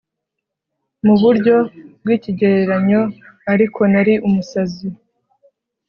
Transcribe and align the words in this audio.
Mu 1.05 1.15
buryo 1.21 1.55
bwikigereranyo 2.01 3.01
Ariko 3.51 3.79
nari 3.91 4.13
umusazi 4.27 4.87